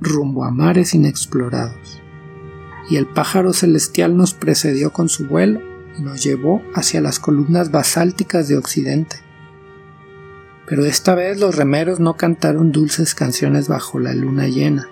rumbo 0.00 0.44
a 0.44 0.50
mares 0.50 0.94
inexplorados. 0.94 2.02
Y 2.90 2.96
el 2.96 3.06
pájaro 3.06 3.52
celestial 3.52 4.16
nos 4.16 4.34
precedió 4.34 4.92
con 4.92 5.08
su 5.08 5.26
vuelo 5.26 5.60
y 5.98 6.02
nos 6.02 6.22
llevó 6.22 6.62
hacia 6.74 7.00
las 7.00 7.18
columnas 7.18 7.70
basálticas 7.70 8.48
de 8.48 8.58
Occidente. 8.58 9.16
Pero 10.66 10.84
esta 10.84 11.14
vez 11.14 11.40
los 11.40 11.56
remeros 11.56 12.00
no 12.00 12.16
cantaron 12.16 12.72
dulces 12.72 13.14
canciones 13.14 13.68
bajo 13.68 13.98
la 13.98 14.14
luna 14.14 14.48
llena. 14.48 14.88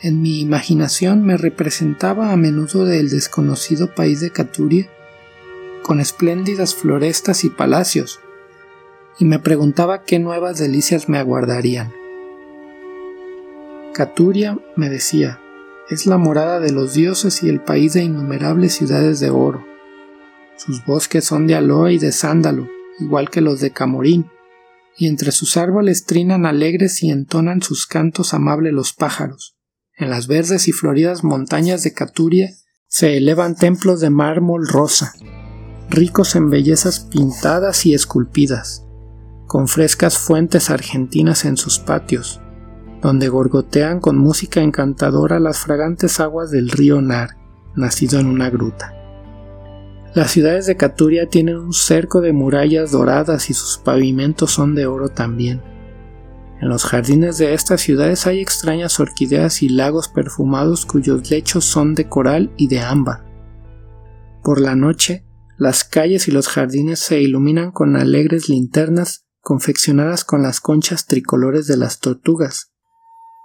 En 0.00 0.20
mi 0.20 0.40
imaginación 0.40 1.24
me 1.24 1.36
representaba 1.36 2.32
a 2.32 2.36
menudo 2.36 2.84
del 2.84 3.08
desconocido 3.08 3.94
país 3.94 4.20
de 4.20 4.30
Caturia 4.30 4.88
con 5.84 6.00
espléndidas 6.00 6.74
florestas 6.74 7.44
y 7.44 7.50
palacios, 7.50 8.18
y 9.18 9.26
me 9.26 9.38
preguntaba 9.38 10.02
qué 10.02 10.18
nuevas 10.18 10.58
delicias 10.58 11.10
me 11.10 11.18
aguardarían. 11.18 11.92
Caturia, 13.92 14.58
me 14.76 14.88
decía, 14.88 15.38
es 15.90 16.06
la 16.06 16.16
morada 16.16 16.58
de 16.58 16.72
los 16.72 16.94
dioses 16.94 17.42
y 17.42 17.50
el 17.50 17.60
país 17.60 17.92
de 17.92 18.02
innumerables 18.02 18.72
ciudades 18.74 19.20
de 19.20 19.28
oro. 19.28 19.64
Sus 20.56 20.84
bosques 20.86 21.26
son 21.26 21.46
de 21.46 21.54
aloe 21.54 21.92
y 21.92 21.98
de 21.98 22.12
sándalo, 22.12 22.66
igual 22.98 23.28
que 23.28 23.42
los 23.42 23.60
de 23.60 23.70
Camorín, 23.70 24.30
y 24.96 25.06
entre 25.06 25.32
sus 25.32 25.58
árboles 25.58 26.06
trinan 26.06 26.46
alegres 26.46 27.02
y 27.02 27.10
entonan 27.10 27.60
sus 27.60 27.86
cantos 27.86 28.32
amables 28.32 28.72
los 28.72 28.94
pájaros. 28.94 29.54
En 29.98 30.08
las 30.08 30.28
verdes 30.28 30.66
y 30.66 30.72
floridas 30.72 31.24
montañas 31.24 31.82
de 31.82 31.92
Caturia 31.92 32.48
se 32.88 33.18
elevan 33.18 33.54
templos 33.54 34.00
de 34.00 34.08
mármol 34.08 34.66
rosa, 34.66 35.12
ricos 35.88 36.36
en 36.36 36.50
bellezas 36.50 37.00
pintadas 37.00 37.86
y 37.86 37.94
esculpidas, 37.94 38.86
con 39.46 39.68
frescas 39.68 40.18
fuentes 40.18 40.70
argentinas 40.70 41.44
en 41.44 41.56
sus 41.56 41.78
patios, 41.78 42.40
donde 43.02 43.28
gorgotean 43.28 44.00
con 44.00 44.16
música 44.16 44.60
encantadora 44.60 45.38
las 45.38 45.58
fragantes 45.58 46.20
aguas 46.20 46.50
del 46.50 46.70
río 46.70 47.00
Nar, 47.00 47.36
nacido 47.76 48.18
en 48.18 48.26
una 48.26 48.50
gruta. 48.50 48.94
Las 50.14 50.30
ciudades 50.30 50.66
de 50.66 50.76
Caturia 50.76 51.28
tienen 51.28 51.56
un 51.56 51.72
cerco 51.72 52.20
de 52.20 52.32
murallas 52.32 52.92
doradas 52.92 53.50
y 53.50 53.54
sus 53.54 53.78
pavimentos 53.78 54.52
son 54.52 54.76
de 54.76 54.86
oro 54.86 55.08
también. 55.08 55.60
En 56.60 56.68
los 56.68 56.84
jardines 56.84 57.36
de 57.36 57.52
estas 57.52 57.80
ciudades 57.80 58.26
hay 58.28 58.40
extrañas 58.40 59.00
orquídeas 59.00 59.62
y 59.62 59.68
lagos 59.68 60.08
perfumados 60.08 60.86
cuyos 60.86 61.30
lechos 61.30 61.64
son 61.64 61.94
de 61.94 62.08
coral 62.08 62.52
y 62.56 62.68
de 62.68 62.80
ámbar. 62.80 63.24
Por 64.42 64.60
la 64.60 64.76
noche, 64.76 65.23
las 65.56 65.84
calles 65.84 66.26
y 66.26 66.32
los 66.32 66.48
jardines 66.48 66.98
se 66.98 67.20
iluminan 67.20 67.70
con 67.70 67.96
alegres 67.96 68.48
linternas 68.48 69.24
confeccionadas 69.40 70.24
con 70.24 70.42
las 70.42 70.60
conchas 70.60 71.06
tricolores 71.06 71.66
de 71.66 71.76
las 71.76 72.00
tortugas, 72.00 72.72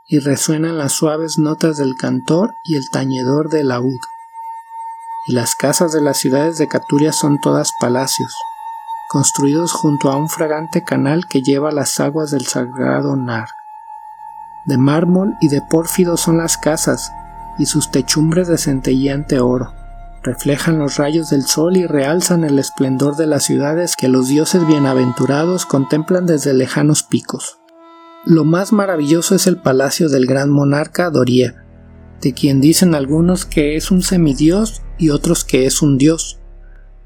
y 0.08 0.20
resuenan 0.20 0.78
las 0.78 0.94
suaves 0.94 1.38
notas 1.38 1.78
del 1.78 1.94
cantor 1.96 2.52
y 2.64 2.78
el 2.78 2.84
tañedor 2.92 3.50
del 3.50 3.68
laúd. 3.68 4.00
Y 5.28 5.34
las 5.34 5.54
casas 5.54 5.92
de 5.92 6.02
las 6.02 6.18
ciudades 6.18 6.58
de 6.58 6.68
Caturia 6.68 7.12
son 7.12 7.40
todas 7.40 7.72
palacios, 7.80 8.34
construidos 9.10 9.72
junto 9.72 10.10
a 10.10 10.16
un 10.16 10.30
fragante 10.30 10.84
canal 10.84 11.28
que 11.28 11.42
lleva 11.44 11.72
las 11.72 12.00
aguas 12.00 12.32
del 12.32 12.48
sagrado 12.48 13.16
Nar. 13.16 13.50
De 14.66 14.78
mármol 14.78 15.36
y 15.42 15.50
de 15.50 15.62
pórfido 15.62 16.18
son 16.18 16.38
las 16.38 16.58
casas, 16.58 17.12
y 17.60 17.68
sus 17.68 17.92
techumbres 17.92 18.48
de 18.48 18.58
centelleante 18.58 19.40
oro 19.40 19.79
reflejan 20.24 20.80
los 20.80 20.98
rayos 20.98 21.30
del 21.30 21.44
sol 21.44 21.78
y 21.78 21.86
realzan 21.86 22.44
el 22.44 22.60
esplendor 22.60 23.16
de 23.16 23.28
las 23.28 23.44
ciudades 23.44 23.96
que 23.96 24.10
los 24.10 24.28
dioses 24.28 24.66
bienaventurados 24.68 25.66
contemplan 25.66 26.26
desde 26.26 26.54
lejanos 26.54 27.04
picos. 27.04 27.58
Lo 28.26 28.44
más 28.44 28.74
maravilloso 28.74 29.36
es 29.36 29.48
el 29.48 29.58
palacio 29.58 30.10
del 30.10 30.26
gran 30.26 30.50
monarca 30.50 31.10
Doriev, 31.10 31.56
de 32.22 32.34
quien 32.34 32.60
dicen 32.60 32.96
algunos 32.96 33.46
que 33.46 33.78
es 33.78 33.92
un 33.92 34.02
semidios 34.02 34.82
y 34.98 35.10
otros 35.10 35.46
que 35.46 35.66
es 35.66 35.82
un 35.82 35.98
dios. 35.98 36.40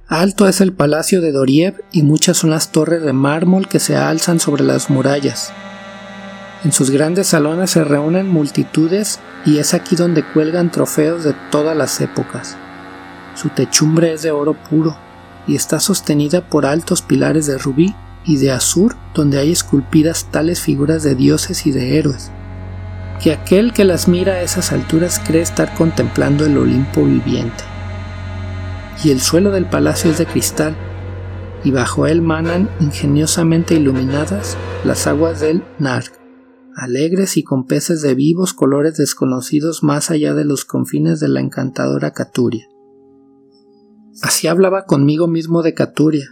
Alto 0.08 0.48
es 0.48 0.60
el 0.60 0.74
palacio 0.74 1.22
de 1.22 1.32
Doriev 1.32 1.84
y 1.92 2.02
muchas 2.02 2.38
son 2.38 2.50
las 2.50 2.72
torres 2.72 3.04
de 3.04 3.14
mármol 3.14 3.68
que 3.68 3.80
se 3.80 3.96
alzan 3.96 4.40
sobre 4.40 4.64
las 4.64 4.90
murallas. 4.90 5.54
En 6.64 6.72
sus 6.72 6.90
grandes 6.90 7.28
salones 7.28 7.72
se 7.72 7.84
reúnen 7.84 8.28
multitudes 8.28 9.20
y 9.46 9.60
es 9.60 9.74
aquí 9.74 9.96
donde 9.96 10.24
cuelgan 10.24 10.72
trofeos 10.72 11.24
de 11.24 11.34
todas 11.52 11.76
las 11.78 12.02
épocas. 12.02 12.58
Su 13.36 13.50
techumbre 13.50 14.14
es 14.14 14.22
de 14.22 14.32
oro 14.32 14.54
puro 14.54 14.96
y 15.48 15.56
está 15.56 15.80
sostenida 15.80 16.42
por 16.48 16.66
altos 16.66 17.02
pilares 17.02 17.48
de 17.48 17.58
rubí 17.58 17.96
y 18.26 18.38
de 18.38 18.52
azur 18.52 18.96
donde 19.14 19.40
hay 19.40 19.52
esculpidas 19.52 20.26
tales 20.32 20.62
figuras 20.62 21.04
de 21.04 21.16
dioses 21.16 21.66
y 21.66 21.72
de 21.72 21.98
héroes, 21.98 22.32
que 23.22 23.34
aquel 23.34 23.74
que 23.74 23.84
las 23.84 24.08
mira 24.08 24.34
a 24.34 24.42
esas 24.42 24.72
alturas 24.72 25.20
cree 25.26 25.42
estar 25.42 25.74
contemplando 25.74 26.46
el 26.46 26.58
Olimpo 26.58 27.04
viviente. 27.04 27.64
y 29.04 29.12
el 29.12 29.20
suelo 29.20 29.52
del 29.52 29.66
palacio 29.66 30.12
es 30.12 30.20
de 30.20 30.26
cristal, 30.26 30.76
y 31.64 31.72
bajo 31.72 32.08
él 32.08 32.22
manan 32.22 32.70
ingeniosamente 32.80 33.74
iluminadas 33.74 34.56
las 34.86 35.08
aguas 35.08 35.40
del 35.40 35.64
Narg, 35.80 36.12
alegres 36.76 37.36
y 37.36 37.44
con 37.44 37.66
peces 37.66 38.02
de 38.02 38.16
vivos 38.16 38.54
colores 38.54 38.96
desconocidos 38.96 39.84
más 39.84 40.10
allá 40.12 40.34
de 40.34 40.46
los 40.46 40.64
confines 40.64 41.20
de 41.20 41.28
la 41.28 41.40
encantadora 41.40 42.12
Caturia. 42.12 42.68
Así 44.22 44.48
hablaba 44.48 44.86
conmigo 44.86 45.28
mismo 45.28 45.64
de 45.64 45.74
Caturia, 45.74 46.28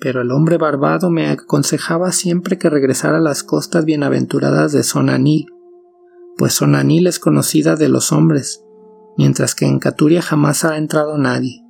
pero 0.00 0.22
el 0.22 0.32
hombre 0.32 0.56
barbado 0.56 1.10
me 1.10 1.28
aconsejaba 1.28 2.10
siempre 2.10 2.58
que 2.58 2.70
regresara 2.70 3.18
a 3.18 3.20
las 3.20 3.42
costas 3.42 3.84
bienaventuradas 3.84 4.72
de 4.72 4.82
Sonanil, 4.82 5.46
pues 6.36 6.54
Sonanil 6.54 7.06
es 7.06 7.18
conocida 7.18 7.76
de 7.76 7.88
los 7.88 8.12
hombres, 8.12 8.64
mientras 9.16 9.54
que 9.54 9.66
en 9.66 9.78
Caturia 9.78 10.22
jamás 10.22 10.64
ha 10.64 10.76
entrado 10.76 11.18
nadie. 11.18 11.62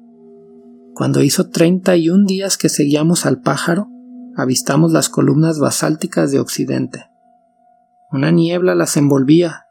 Cuando 0.94 1.22
hizo 1.22 1.50
treinta 1.50 1.96
y 1.96 2.08
un 2.08 2.24
días 2.24 2.56
que 2.56 2.68
seguíamos 2.68 3.26
al 3.26 3.40
pájaro, 3.40 3.88
avistamos 4.36 4.92
las 4.92 5.08
columnas 5.08 5.58
basálticas 5.58 6.30
de 6.30 6.40
Occidente. 6.40 7.10
Una 8.12 8.30
niebla 8.30 8.74
las 8.74 8.96
envolvía, 8.96 9.66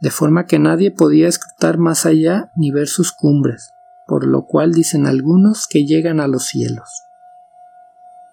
de 0.00 0.10
forma 0.10 0.46
que 0.46 0.58
nadie 0.58 0.90
podía 0.90 1.28
escrutar 1.28 1.78
más 1.78 2.06
allá 2.06 2.50
ni 2.56 2.70
ver 2.70 2.88
sus 2.88 3.12
cumbres, 3.12 3.70
por 4.10 4.26
lo 4.26 4.44
cual 4.44 4.72
dicen 4.72 5.06
algunos 5.06 5.68
que 5.68 5.86
llegan 5.86 6.18
a 6.18 6.26
los 6.26 6.46
cielos. 6.46 7.04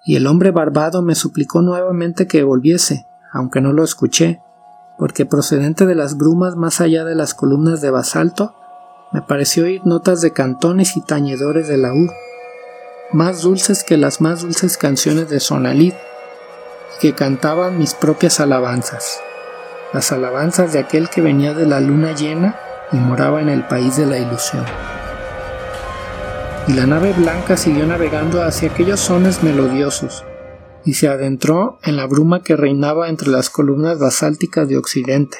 Y 0.03 0.15
el 0.15 0.25
hombre 0.25 0.49
barbado 0.49 1.03
me 1.03 1.13
suplicó 1.13 1.61
nuevamente 1.61 2.25
que 2.25 2.41
volviese, 2.41 3.05
aunque 3.31 3.61
no 3.61 3.73
lo 3.73 3.83
escuché, 3.83 4.41
porque 4.97 5.27
procedente 5.27 5.85
de 5.85 5.93
las 5.93 6.17
brumas 6.17 6.55
más 6.55 6.81
allá 6.81 7.05
de 7.05 7.13
las 7.13 7.35
columnas 7.35 7.79
de 7.79 7.91
basalto, 7.91 8.55
me 9.11 9.21
pareció 9.21 9.65
oír 9.65 9.85
notas 9.85 10.19
de 10.21 10.33
cantones 10.33 10.97
y 10.97 11.01
tañedores 11.01 11.67
de 11.67 11.77
laúd, 11.77 12.09
más 13.13 13.43
dulces 13.43 13.83
que 13.83 13.97
las 13.97 14.19
más 14.19 14.41
dulces 14.41 14.79
canciones 14.79 15.29
de 15.29 15.39
Sonalid, 15.39 15.93
y 15.93 17.01
que 17.01 17.13
cantaban 17.13 17.77
mis 17.77 17.93
propias 17.93 18.39
alabanzas, 18.39 19.19
las 19.93 20.11
alabanzas 20.11 20.73
de 20.73 20.79
aquel 20.79 21.07
que 21.11 21.21
venía 21.21 21.53
de 21.53 21.67
la 21.67 21.79
luna 21.81 22.13
llena 22.13 22.55
y 22.91 22.95
moraba 22.95 23.41
en 23.41 23.49
el 23.49 23.67
país 23.67 23.95
de 23.95 24.07
la 24.07 24.17
ilusión. 24.17 24.65
Y 26.67 26.73
la 26.73 26.85
nave 26.85 27.13
blanca 27.13 27.57
siguió 27.57 27.85
navegando 27.85 28.43
hacia 28.43 28.69
aquellos 28.69 28.99
sones 28.99 29.43
melodiosos, 29.43 30.25
y 30.85 30.93
se 30.93 31.07
adentró 31.07 31.79
en 31.83 31.95
la 31.95 32.05
bruma 32.05 32.43
que 32.43 32.55
reinaba 32.55 33.09
entre 33.09 33.29
las 33.29 33.49
columnas 33.49 33.99
basálticas 33.99 34.67
de 34.67 34.77
Occidente 34.77 35.37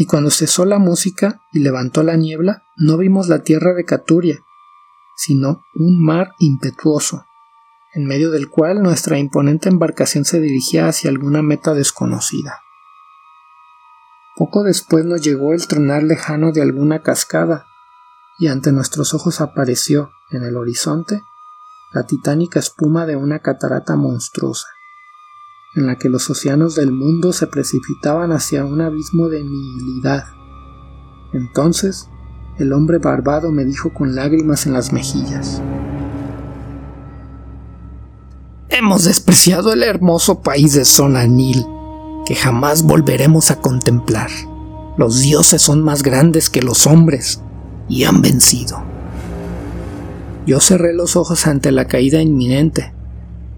y 0.00 0.06
cuando 0.06 0.30
cesó 0.30 0.64
la 0.64 0.78
música 0.78 1.40
y 1.52 1.58
levantó 1.58 2.04
la 2.04 2.14
niebla, 2.14 2.62
no 2.76 2.98
vimos 2.98 3.28
la 3.28 3.42
tierra 3.42 3.74
de 3.74 3.84
Caturia, 3.84 4.38
sino 5.16 5.64
un 5.74 6.00
mar 6.00 6.34
impetuoso, 6.38 7.26
en 7.94 8.06
medio 8.06 8.30
del 8.30 8.48
cual 8.48 8.80
nuestra 8.80 9.18
imponente 9.18 9.68
embarcación 9.68 10.24
se 10.24 10.40
dirigía 10.40 10.86
hacia 10.86 11.10
alguna 11.10 11.42
meta 11.42 11.74
desconocida. 11.74 12.60
Poco 14.36 14.62
después 14.62 15.04
nos 15.04 15.20
llegó 15.20 15.52
el 15.52 15.66
tronar 15.66 16.04
lejano 16.04 16.52
de 16.52 16.62
alguna 16.62 17.02
cascada, 17.02 17.66
y 18.38 18.48
ante 18.48 18.72
nuestros 18.72 19.14
ojos 19.14 19.40
apareció, 19.40 20.10
en 20.30 20.44
el 20.44 20.56
horizonte, 20.56 21.22
la 21.92 22.04
titánica 22.04 22.58
espuma 22.58 23.06
de 23.06 23.16
una 23.16 23.40
catarata 23.40 23.96
monstruosa 23.96 24.66
en 25.74 25.86
la 25.86 25.96
que 25.96 26.08
los 26.08 26.28
océanos 26.30 26.74
del 26.74 26.92
mundo 26.92 27.32
se 27.32 27.46
precipitaban 27.46 28.32
hacia 28.32 28.64
un 28.64 28.80
abismo 28.80 29.28
de 29.28 29.42
nihilidad. 29.44 30.24
Entonces, 31.32 32.08
el 32.58 32.72
hombre 32.72 32.98
barbado 32.98 33.52
me 33.52 33.64
dijo 33.64 33.92
con 33.92 34.14
lágrimas 34.14 34.66
en 34.66 34.72
las 34.72 34.92
mejillas. 34.92 35.62
Hemos 38.70 39.04
despreciado 39.04 39.72
el 39.72 39.82
hermoso 39.82 40.40
país 40.40 40.74
de 40.74 40.84
Sonanil, 40.84 41.64
que 42.26 42.34
jamás 42.34 42.82
volveremos 42.82 43.50
a 43.50 43.60
contemplar. 43.60 44.30
Los 44.96 45.20
dioses 45.20 45.62
son 45.62 45.82
más 45.82 46.02
grandes 46.02 46.50
que 46.50 46.62
los 46.62 46.86
hombres 46.86 47.42
y 47.88 48.04
han 48.04 48.22
vencido. 48.22 48.82
Yo 50.46 50.60
cerré 50.60 50.94
los 50.94 51.16
ojos 51.16 51.46
ante 51.46 51.72
la 51.72 51.86
caída 51.86 52.22
inminente 52.22 52.94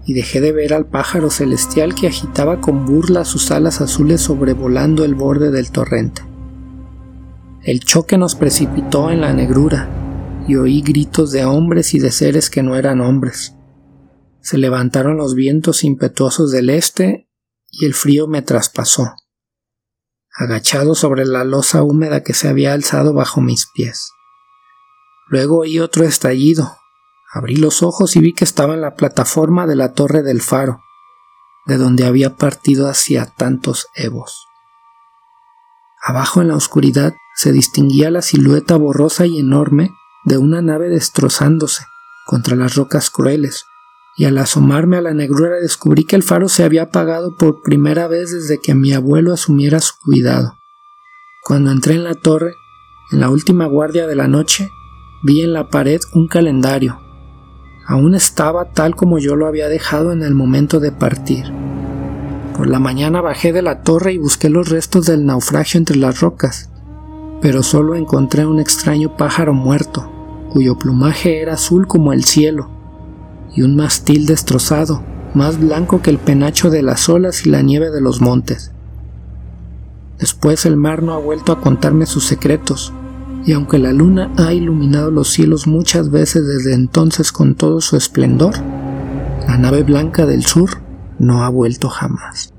y 0.05 0.13
dejé 0.13 0.41
de 0.41 0.51
ver 0.51 0.73
al 0.73 0.85
pájaro 0.85 1.29
celestial 1.29 1.95
que 1.95 2.07
agitaba 2.07 2.59
con 2.59 2.85
burla 2.85 3.23
sus 3.23 3.51
alas 3.51 3.81
azules 3.81 4.21
sobrevolando 4.21 5.05
el 5.05 5.15
borde 5.15 5.51
del 5.51 5.71
torrente. 5.71 6.23
El 7.63 7.79
choque 7.81 8.17
nos 8.17 8.35
precipitó 8.35 9.11
en 9.11 9.21
la 9.21 9.33
negrura 9.33 9.87
y 10.47 10.55
oí 10.55 10.81
gritos 10.81 11.31
de 11.31 11.45
hombres 11.45 11.93
y 11.93 11.99
de 11.99 12.11
seres 12.11 12.49
que 12.49 12.63
no 12.63 12.75
eran 12.75 13.01
hombres. 13.01 13.55
Se 14.41 14.57
levantaron 14.57 15.17
los 15.17 15.35
vientos 15.35 15.83
impetuosos 15.83 16.51
del 16.51 16.71
este 16.71 17.29
y 17.69 17.85
el 17.85 17.93
frío 17.93 18.27
me 18.27 18.41
traspasó, 18.41 19.13
agachado 20.35 20.95
sobre 20.95 21.25
la 21.25 21.43
losa 21.43 21.83
húmeda 21.83 22.23
que 22.23 22.33
se 22.33 22.49
había 22.49 22.73
alzado 22.73 23.13
bajo 23.13 23.39
mis 23.39 23.67
pies. 23.73 24.09
Luego 25.31 25.59
oí 25.59 25.79
otro 25.79 26.03
estallido, 26.03 26.77
Abrí 27.33 27.55
los 27.55 27.81
ojos 27.81 28.17
y 28.17 28.19
vi 28.19 28.33
que 28.33 28.43
estaba 28.43 28.73
en 28.73 28.81
la 28.81 28.95
plataforma 28.95 29.65
de 29.65 29.77
la 29.77 29.93
torre 29.93 30.21
del 30.21 30.41
faro, 30.41 30.81
de 31.65 31.77
donde 31.77 32.05
había 32.05 32.35
partido 32.35 32.89
hacia 32.89 33.25
tantos 33.25 33.87
evos. 33.95 34.47
Abajo 36.03 36.41
en 36.41 36.49
la 36.49 36.57
oscuridad 36.57 37.13
se 37.35 37.53
distinguía 37.53 38.11
la 38.11 38.21
silueta 38.21 38.75
borrosa 38.75 39.25
y 39.27 39.39
enorme 39.39 39.91
de 40.25 40.37
una 40.37 40.61
nave 40.61 40.89
destrozándose 40.89 41.85
contra 42.25 42.57
las 42.57 42.75
rocas 42.75 43.09
crueles, 43.09 43.63
y 44.17 44.25
al 44.25 44.37
asomarme 44.37 44.97
a 44.97 45.01
la 45.01 45.13
negrura 45.13 45.55
descubrí 45.55 46.03
que 46.03 46.17
el 46.17 46.23
faro 46.23 46.49
se 46.49 46.65
había 46.65 46.83
apagado 46.83 47.37
por 47.37 47.61
primera 47.61 48.07
vez 48.09 48.31
desde 48.31 48.59
que 48.59 48.75
mi 48.75 48.93
abuelo 48.93 49.31
asumiera 49.31 49.79
su 49.79 49.93
cuidado. 50.03 50.57
Cuando 51.43 51.71
entré 51.71 51.93
en 51.93 52.03
la 52.03 52.15
torre, 52.15 52.55
en 53.11 53.21
la 53.21 53.29
última 53.29 53.67
guardia 53.67 54.05
de 54.05 54.15
la 54.15 54.27
noche, 54.27 54.69
vi 55.23 55.41
en 55.41 55.53
la 55.53 55.69
pared 55.69 55.99
un 56.13 56.27
calendario 56.27 56.99
aún 57.91 58.15
estaba 58.15 58.71
tal 58.71 58.95
como 58.95 59.19
yo 59.19 59.35
lo 59.35 59.47
había 59.47 59.67
dejado 59.67 60.13
en 60.13 60.23
el 60.23 60.33
momento 60.33 60.79
de 60.79 60.93
partir. 60.93 61.51
Por 62.55 62.67
la 62.67 62.79
mañana 62.79 63.19
bajé 63.19 63.51
de 63.51 63.61
la 63.61 63.83
torre 63.83 64.13
y 64.13 64.17
busqué 64.17 64.49
los 64.49 64.69
restos 64.69 65.07
del 65.07 65.25
naufragio 65.25 65.77
entre 65.77 65.97
las 65.97 66.21
rocas, 66.21 66.69
pero 67.41 67.63
solo 67.63 67.95
encontré 67.95 68.45
un 68.45 68.59
extraño 68.59 69.17
pájaro 69.17 69.53
muerto, 69.53 70.09
cuyo 70.53 70.77
plumaje 70.77 71.41
era 71.41 71.55
azul 71.55 71.85
como 71.85 72.13
el 72.13 72.23
cielo, 72.23 72.69
y 73.53 73.63
un 73.63 73.75
mastil 73.75 74.25
destrozado, 74.25 75.03
más 75.33 75.59
blanco 75.59 76.01
que 76.01 76.11
el 76.11 76.17
penacho 76.17 76.69
de 76.69 76.83
las 76.83 77.09
olas 77.09 77.45
y 77.45 77.49
la 77.49 77.61
nieve 77.61 77.89
de 77.89 77.99
los 77.99 78.21
montes. 78.21 78.71
Después 80.17 80.65
el 80.65 80.77
mar 80.77 81.03
no 81.03 81.13
ha 81.13 81.17
vuelto 81.17 81.51
a 81.51 81.59
contarme 81.59 82.05
sus 82.05 82.25
secretos, 82.25 82.93
y 83.45 83.53
aunque 83.53 83.79
la 83.79 83.91
luna 83.91 84.31
ha 84.37 84.53
iluminado 84.53 85.11
los 85.11 85.29
cielos 85.29 85.67
muchas 85.67 86.11
veces 86.11 86.45
desde 86.45 86.73
entonces 86.73 87.31
con 87.31 87.55
todo 87.55 87.81
su 87.81 87.97
esplendor, 87.97 88.53
la 89.47 89.57
nave 89.57 89.83
blanca 89.83 90.25
del 90.25 90.45
sur 90.45 90.69
no 91.19 91.43
ha 91.43 91.49
vuelto 91.49 91.89
jamás. 91.89 92.53